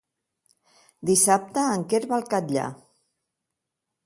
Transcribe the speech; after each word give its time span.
Dissabte 1.11 1.67
en 1.75 1.85
Quer 1.93 2.01
va 2.13 2.19
al 2.19 2.27
Catllar. 2.35 2.67